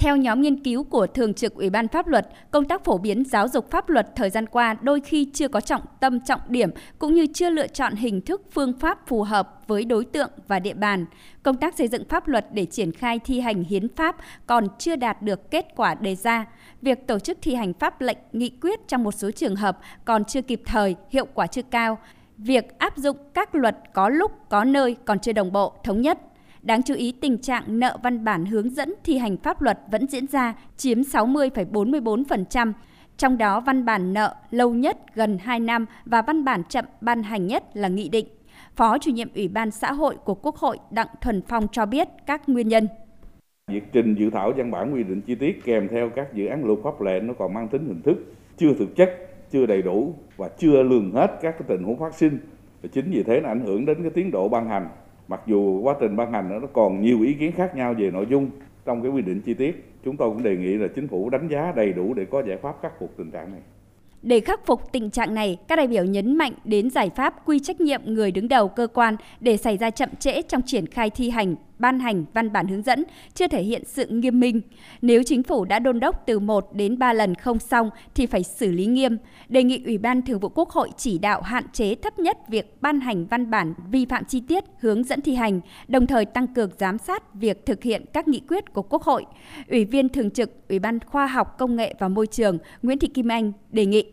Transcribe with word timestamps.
Theo 0.00 0.16
nhóm 0.16 0.40
nghiên 0.40 0.62
cứu 0.64 0.84
của 0.84 1.06
Thường 1.06 1.34
trực 1.34 1.54
Ủy 1.54 1.70
ban 1.70 1.88
Pháp 1.88 2.06
luật, 2.06 2.28
công 2.50 2.64
tác 2.64 2.84
phổ 2.84 2.98
biến 2.98 3.24
giáo 3.24 3.48
dục 3.48 3.70
pháp 3.70 3.88
luật 3.88 4.16
thời 4.16 4.30
gian 4.30 4.46
qua 4.46 4.74
đôi 4.82 5.00
khi 5.00 5.30
chưa 5.34 5.48
có 5.48 5.60
trọng 5.60 5.82
tâm 6.00 6.20
trọng 6.20 6.40
điểm 6.48 6.70
cũng 6.98 7.14
như 7.14 7.26
chưa 7.34 7.50
lựa 7.50 7.66
chọn 7.66 7.94
hình 7.94 8.20
thức 8.20 8.42
phương 8.52 8.72
pháp 8.80 9.06
phù 9.06 9.22
hợp 9.22 9.62
với 9.66 9.84
đối 9.84 10.04
tượng 10.04 10.30
và 10.48 10.58
địa 10.58 10.74
bàn. 10.74 11.06
Công 11.42 11.56
tác 11.56 11.78
xây 11.78 11.88
dựng 11.88 12.04
pháp 12.08 12.28
luật 12.28 12.46
để 12.52 12.66
triển 12.66 12.92
khai 12.92 13.18
thi 13.18 13.40
hành 13.40 13.64
hiến 13.64 13.88
pháp 13.88 14.16
còn 14.46 14.66
chưa 14.78 14.96
đạt 14.96 15.22
được 15.22 15.50
kết 15.50 15.66
quả 15.76 15.94
đề 15.94 16.14
ra. 16.16 16.46
Việc 16.82 17.06
tổ 17.06 17.18
chức 17.18 17.38
thi 17.42 17.54
hành 17.54 17.72
pháp 17.74 18.00
lệnh 18.00 18.18
nghị 18.32 18.50
quyết 18.60 18.88
trong 18.88 19.04
một 19.04 19.12
số 19.12 19.30
trường 19.30 19.56
hợp 19.56 19.78
còn 20.04 20.24
chưa 20.24 20.42
kịp 20.42 20.62
thời, 20.66 20.96
hiệu 21.10 21.26
quả 21.34 21.46
chưa 21.46 21.62
cao. 21.62 21.98
Việc 22.38 22.78
áp 22.78 22.96
dụng 22.96 23.16
các 23.34 23.54
luật 23.54 23.76
có 23.92 24.08
lúc 24.08 24.32
có 24.48 24.64
nơi 24.64 24.96
còn 25.04 25.18
chưa 25.18 25.32
đồng 25.32 25.52
bộ, 25.52 25.74
thống 25.84 26.00
nhất 26.00 26.18
Đáng 26.62 26.82
chú 26.82 26.94
ý, 26.94 27.12
tình 27.12 27.38
trạng 27.38 27.78
nợ 27.78 27.98
văn 28.02 28.24
bản 28.24 28.46
hướng 28.46 28.70
dẫn 28.70 28.94
thi 29.04 29.18
hành 29.18 29.36
pháp 29.36 29.62
luật 29.62 29.78
vẫn 29.90 30.06
diễn 30.06 30.26
ra, 30.26 30.54
chiếm 30.76 31.00
60,44%. 31.00 32.72
Trong 33.16 33.38
đó, 33.38 33.60
văn 33.60 33.84
bản 33.84 34.12
nợ 34.12 34.34
lâu 34.50 34.74
nhất 34.74 34.98
gần 35.14 35.38
2 35.38 35.60
năm 35.60 35.86
và 36.04 36.22
văn 36.22 36.44
bản 36.44 36.62
chậm 36.68 36.84
ban 37.00 37.22
hành 37.22 37.46
nhất 37.46 37.64
là 37.74 37.88
nghị 37.88 38.08
định. 38.08 38.26
Phó 38.76 38.98
chủ 38.98 39.10
nhiệm 39.10 39.28
Ủy 39.34 39.48
ban 39.48 39.70
xã 39.70 39.92
hội 39.92 40.16
của 40.24 40.34
Quốc 40.34 40.56
hội 40.56 40.78
Đặng 40.90 41.06
Thuần 41.20 41.42
Phong 41.48 41.66
cho 41.72 41.86
biết 41.86 42.08
các 42.26 42.48
nguyên 42.48 42.68
nhân. 42.68 42.88
Việc 43.68 43.92
trình 43.92 44.14
dự 44.14 44.30
thảo 44.30 44.52
văn 44.56 44.70
bản 44.70 44.94
quy 44.94 45.02
định 45.02 45.20
chi 45.20 45.34
tiết 45.34 45.64
kèm 45.64 45.88
theo 45.88 46.10
các 46.16 46.34
dự 46.34 46.46
án 46.46 46.64
luật 46.64 46.78
pháp 46.84 47.00
lệ 47.00 47.20
nó 47.20 47.34
còn 47.38 47.54
mang 47.54 47.68
tính 47.68 47.86
hình 47.86 48.02
thức, 48.02 48.34
chưa 48.56 48.74
thực 48.78 48.96
chất, 48.96 49.10
chưa 49.50 49.66
đầy 49.66 49.82
đủ 49.82 50.14
và 50.36 50.48
chưa 50.58 50.82
lường 50.82 51.12
hết 51.12 51.26
các 51.42 51.54
cái 51.58 51.62
tình 51.68 51.82
huống 51.82 51.98
phát 51.98 52.14
sinh. 52.14 52.38
Chính 52.92 53.10
vì 53.10 53.22
thế 53.22 53.40
nó 53.40 53.48
ảnh 53.48 53.60
hưởng 53.60 53.86
đến 53.86 54.02
cái 54.02 54.10
tiến 54.10 54.30
độ 54.30 54.48
ban 54.48 54.68
hành 54.68 54.88
mặc 55.30 55.40
dù 55.46 55.80
quá 55.82 55.94
trình 56.00 56.16
ban 56.16 56.32
hành 56.32 56.48
nó 56.48 56.66
còn 56.72 57.02
nhiều 57.02 57.22
ý 57.22 57.34
kiến 57.34 57.52
khác 57.52 57.76
nhau 57.76 57.94
về 57.98 58.10
nội 58.10 58.26
dung 58.30 58.50
trong 58.84 59.02
cái 59.02 59.10
quy 59.10 59.22
định 59.22 59.40
chi 59.40 59.54
tiết 59.54 59.90
chúng 60.04 60.16
tôi 60.16 60.28
cũng 60.28 60.42
đề 60.42 60.56
nghị 60.56 60.74
là 60.74 60.88
chính 60.94 61.08
phủ 61.08 61.30
đánh 61.30 61.48
giá 61.48 61.72
đầy 61.76 61.92
đủ 61.92 62.14
để 62.14 62.24
có 62.24 62.42
giải 62.48 62.56
pháp 62.62 62.76
khắc 62.82 62.92
phục 63.00 63.16
tình 63.16 63.30
trạng 63.30 63.52
này. 63.52 63.60
Để 64.22 64.40
khắc 64.40 64.66
phục 64.66 64.92
tình 64.92 65.10
trạng 65.10 65.34
này, 65.34 65.58
các 65.68 65.76
đại 65.76 65.86
biểu 65.86 66.04
nhấn 66.04 66.36
mạnh 66.36 66.52
đến 66.64 66.90
giải 66.90 67.10
pháp 67.16 67.48
quy 67.48 67.58
trách 67.58 67.80
nhiệm 67.80 68.00
người 68.04 68.30
đứng 68.30 68.48
đầu 68.48 68.68
cơ 68.68 68.86
quan 68.94 69.16
để 69.40 69.56
xảy 69.56 69.76
ra 69.76 69.90
chậm 69.90 70.08
trễ 70.18 70.42
trong 70.42 70.62
triển 70.66 70.86
khai 70.86 71.10
thi 71.10 71.30
hành, 71.30 71.54
ban 71.80 72.00
hành 72.00 72.24
văn 72.34 72.52
bản 72.52 72.68
hướng 72.68 72.82
dẫn, 72.82 73.04
chưa 73.34 73.48
thể 73.48 73.62
hiện 73.62 73.82
sự 73.84 74.06
nghiêm 74.06 74.40
minh. 74.40 74.60
Nếu 75.02 75.22
chính 75.22 75.42
phủ 75.42 75.64
đã 75.64 75.78
đôn 75.78 76.00
đốc 76.00 76.22
từ 76.26 76.38
1 76.38 76.72
đến 76.72 76.98
3 76.98 77.12
lần 77.12 77.34
không 77.34 77.58
xong 77.58 77.90
thì 78.14 78.26
phải 78.26 78.42
xử 78.42 78.72
lý 78.72 78.86
nghiêm. 78.86 79.18
Đề 79.48 79.62
nghị 79.62 79.82
Ủy 79.84 79.98
ban 79.98 80.22
Thường 80.22 80.40
vụ 80.40 80.48
Quốc 80.48 80.70
hội 80.70 80.90
chỉ 80.96 81.18
đạo 81.18 81.42
hạn 81.42 81.64
chế 81.72 81.94
thấp 81.94 82.18
nhất 82.18 82.38
việc 82.48 82.76
ban 82.80 83.00
hành 83.00 83.26
văn 83.26 83.50
bản 83.50 83.74
vi 83.90 84.06
phạm 84.06 84.24
chi 84.24 84.42
tiết, 84.48 84.64
hướng 84.80 85.04
dẫn 85.04 85.20
thi 85.20 85.34
hành, 85.34 85.60
đồng 85.88 86.06
thời 86.06 86.24
tăng 86.24 86.46
cường 86.46 86.70
giám 86.78 86.98
sát 86.98 87.34
việc 87.34 87.66
thực 87.66 87.82
hiện 87.82 88.04
các 88.12 88.28
nghị 88.28 88.40
quyết 88.48 88.72
của 88.72 88.82
Quốc 88.82 89.02
hội. 89.02 89.24
Ủy 89.68 89.84
viên 89.84 90.08
Thường 90.08 90.30
trực 90.30 90.68
Ủy 90.68 90.78
ban 90.78 91.00
Khoa 91.00 91.26
học 91.26 91.58
Công 91.58 91.76
nghệ 91.76 91.94
và 91.98 92.08
Môi 92.08 92.26
trường 92.26 92.58
Nguyễn 92.82 92.98
Thị 92.98 93.08
Kim 93.08 93.28
Anh 93.28 93.52
đề 93.70 93.86
nghị 93.86 94.04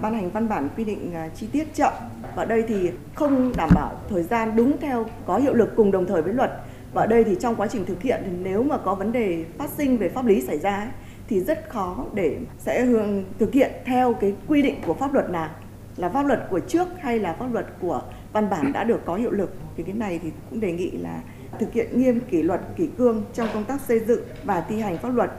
ban 0.00 0.14
hành 0.14 0.30
văn 0.30 0.48
bản 0.48 0.68
quy 0.76 0.84
định 0.84 1.14
à, 1.14 1.28
chi 1.34 1.46
tiết 1.52 1.74
chậm 1.74 1.92
và 2.36 2.44
đây 2.44 2.64
thì 2.68 2.90
không 3.14 3.52
đảm 3.56 3.70
bảo 3.74 4.00
thời 4.08 4.22
gian 4.22 4.56
đúng 4.56 4.78
theo 4.80 5.06
có 5.26 5.38
hiệu 5.38 5.54
lực 5.54 5.68
cùng 5.76 5.90
đồng 5.90 6.06
thời 6.06 6.22
với 6.22 6.34
luật 6.34 6.50
và 6.92 7.02
ở 7.02 7.06
đây 7.06 7.24
thì 7.24 7.36
trong 7.40 7.56
quá 7.56 7.66
trình 7.66 7.84
thực 7.84 8.02
hiện 8.02 8.22
thì 8.24 8.32
nếu 8.42 8.62
mà 8.62 8.78
có 8.78 8.94
vấn 8.94 9.12
đề 9.12 9.44
phát 9.58 9.70
sinh 9.70 9.96
về 9.96 10.08
pháp 10.08 10.26
lý 10.26 10.40
xảy 10.40 10.58
ra 10.58 10.92
thì 11.28 11.40
rất 11.40 11.68
khó 11.68 12.04
để 12.14 12.36
sẽ 12.58 12.84
hướng 12.84 13.24
thực 13.38 13.52
hiện 13.52 13.72
theo 13.84 14.12
cái 14.12 14.34
quy 14.48 14.62
định 14.62 14.74
của 14.86 14.94
pháp 14.94 15.14
luật 15.14 15.30
nào 15.30 15.50
là 15.96 16.08
pháp 16.08 16.22
luật 16.22 16.46
của 16.50 16.60
trước 16.60 16.88
hay 17.00 17.18
là 17.18 17.32
pháp 17.32 17.52
luật 17.52 17.66
của 17.80 18.02
văn 18.32 18.50
bản 18.50 18.72
đã 18.72 18.84
được 18.84 19.00
có 19.04 19.14
hiệu 19.14 19.30
lực. 19.30 19.54
Thì 19.76 19.82
cái 19.82 19.94
này 19.94 20.20
thì 20.22 20.30
cũng 20.50 20.60
đề 20.60 20.72
nghị 20.72 20.90
là 20.90 21.20
thực 21.60 21.72
hiện 21.72 22.00
nghiêm 22.00 22.20
kỷ 22.20 22.42
luật, 22.42 22.60
kỷ 22.76 22.86
cương 22.98 23.24
trong 23.34 23.48
công 23.54 23.64
tác 23.64 23.80
xây 23.80 24.00
dựng 24.00 24.20
và 24.44 24.60
thi 24.60 24.80
hành 24.80 24.98
pháp 24.98 25.08
luật 25.08 25.30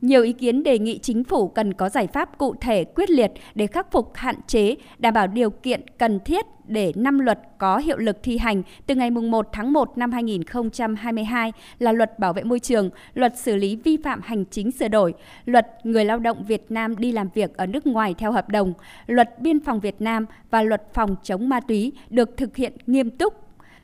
nhiều 0.00 0.22
ý 0.22 0.32
kiến 0.32 0.62
đề 0.62 0.78
nghị 0.78 0.98
chính 0.98 1.24
phủ 1.24 1.48
cần 1.48 1.74
có 1.74 1.88
giải 1.88 2.06
pháp 2.06 2.38
cụ 2.38 2.54
thể 2.60 2.84
quyết 2.84 3.10
liệt 3.10 3.32
để 3.54 3.66
khắc 3.66 3.92
phục 3.92 4.12
hạn 4.14 4.36
chế, 4.46 4.74
đảm 4.98 5.14
bảo 5.14 5.26
điều 5.26 5.50
kiện 5.50 5.80
cần 5.98 6.20
thiết 6.20 6.46
để 6.66 6.92
năm 6.96 7.18
luật 7.18 7.38
có 7.58 7.78
hiệu 7.78 7.96
lực 7.96 8.16
thi 8.22 8.38
hành 8.38 8.62
từ 8.86 8.94
ngày 8.94 9.10
1 9.10 9.48
tháng 9.52 9.72
1 9.72 9.98
năm 9.98 10.12
2022 10.12 11.52
là 11.78 11.92
luật 11.92 12.18
bảo 12.18 12.32
vệ 12.32 12.42
môi 12.42 12.60
trường, 12.60 12.90
luật 13.14 13.38
xử 13.38 13.56
lý 13.56 13.76
vi 13.76 13.96
phạm 14.04 14.20
hành 14.24 14.44
chính 14.50 14.70
sửa 14.70 14.88
đổi, 14.88 15.14
luật 15.44 15.66
người 15.84 16.04
lao 16.04 16.18
động 16.18 16.44
Việt 16.44 16.70
Nam 16.70 16.96
đi 16.96 17.12
làm 17.12 17.28
việc 17.34 17.56
ở 17.56 17.66
nước 17.66 17.86
ngoài 17.86 18.14
theo 18.18 18.32
hợp 18.32 18.48
đồng, 18.48 18.72
luật 19.06 19.40
biên 19.40 19.60
phòng 19.60 19.80
Việt 19.80 20.00
Nam 20.00 20.26
và 20.50 20.62
luật 20.62 20.82
phòng 20.94 21.16
chống 21.22 21.48
ma 21.48 21.60
túy 21.60 21.92
được 22.10 22.36
thực 22.36 22.56
hiện 22.56 22.72
nghiêm 22.86 23.10
túc. 23.10 23.34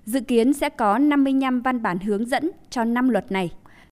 Dự 0.05 0.21
kiến 0.21 0.53
sẽ 0.53 0.69
có 0.69 0.99
55 0.99 1.61
văn 1.61 1.83
bản 1.83 1.99
hướng 1.99 2.27
dẫn 2.27 2.51
cho 2.71 2.85
năm 2.85 3.09
luật 3.09 3.33
này. 3.33 3.51